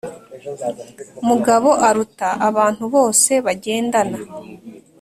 mugabo 1.27 1.69
aruta 1.87 2.29
abantu 2.47 2.83
bose 2.95 3.31
bagendana 3.45 4.17